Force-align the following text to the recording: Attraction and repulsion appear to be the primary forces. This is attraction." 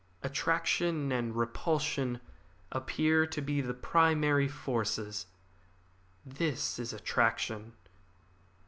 Attraction 0.23 1.11
and 1.11 1.35
repulsion 1.37 2.21
appear 2.71 3.27
to 3.27 3.39
be 3.39 3.61
the 3.61 3.75
primary 3.75 4.47
forces. 4.47 5.27
This 6.25 6.79
is 6.79 6.91
attraction." 6.91 7.73